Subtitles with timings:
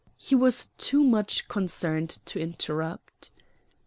[0.17, 3.29] He was too much concerned to interrupt.